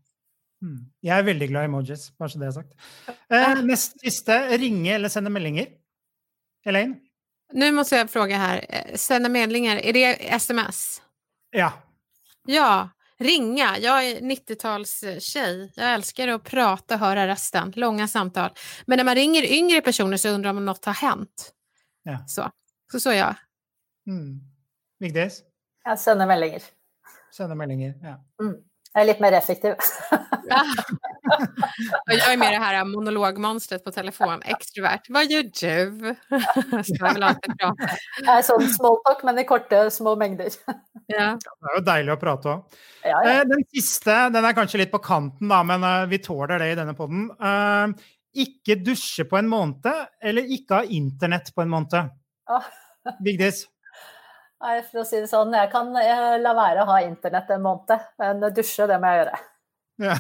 [0.63, 0.93] Mm.
[1.01, 2.73] Jag är väldigt glad i emojis, bara så det är sagt.
[3.31, 5.67] Eh, näst sista, ringa eller sända meddelanden.
[6.65, 6.97] Elaine?
[7.53, 11.03] Nu måste jag fråga här, eh, sända medlingar, är det sms?
[11.51, 11.73] Ja.
[12.47, 12.89] Ja,
[13.21, 13.79] ringa.
[13.79, 15.73] Jag är 90-talstjej.
[15.75, 18.51] Jag älskar att prata och höra rösten, långa samtal.
[18.87, 21.53] Men när man ringer yngre personer så undrar man om något har hänt.
[22.03, 22.25] Ja.
[22.27, 22.51] Så,
[22.93, 23.35] så, så jag.
[24.07, 24.41] Mm.
[24.99, 25.43] Vigdis?
[25.85, 26.63] Jag sänder medlingar.
[27.37, 28.45] Sända medlingar, ja.
[28.45, 28.61] Mm.
[28.93, 29.71] Jag är lite mer effektiv.
[32.07, 35.01] jag är mer det här monologmonstret på telefon, extrovert.
[35.09, 36.15] Vad gör du?
[36.85, 37.75] Så jag vill alltid prata.
[38.23, 40.49] Jag är sån small talk, men i korta små mängder.
[41.07, 41.39] Ja.
[41.61, 42.49] Det är ju dejligt att prata.
[42.49, 42.65] Ja,
[43.03, 43.31] ja.
[43.31, 46.71] Eh, den sista, den är kanske lite på kanten, då, men eh, vi tåler det
[46.71, 47.31] i denna podden.
[47.31, 47.97] Uh,
[48.35, 52.11] icke duscha på en månad eller icke ha internet på en månad?
[52.47, 52.65] Ja.
[53.25, 53.67] Vigdis?
[54.91, 55.93] För att säga det så, jag kan
[56.43, 59.39] la vara att ha internet en månad, men duscha det måste jag göra.
[59.97, 60.17] Ja.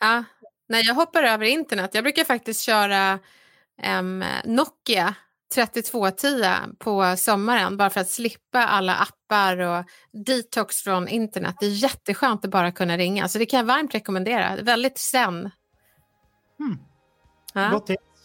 [0.00, 0.24] ja.
[0.68, 1.94] Nej, jag hoppar över internet.
[1.94, 3.18] Jag brukar faktiskt köra
[3.98, 5.14] um, Nokia
[5.54, 11.56] 3210 på sommaren bara för att slippa alla appar och detox från internet.
[11.60, 14.56] Det är jätteskönt att bara kunna ringa, så det kan jag varmt rekommendera.
[14.62, 15.50] Väldigt zen.
[16.60, 16.78] Mm.
[17.54, 17.70] Ja.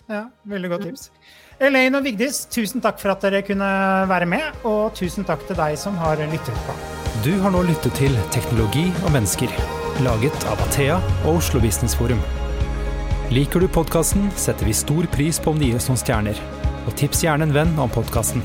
[0.08, 1.12] Ja, väldigt gott tips.
[1.60, 3.66] Elaine och Vigdis, tusen tack för att ni kunde
[4.06, 6.74] vara med, och tusen tack till dig som har lyssnat på.
[7.24, 9.49] Du har nu lyssnat till Teknologi och människor,
[10.04, 12.20] laget av Athea och Oslo Business Forum.
[13.30, 16.38] Liker du podkasten, setter vi stor pris på om du gir oss noen stjerner.
[16.88, 18.43] Og tips gjerne en venn om podkasten.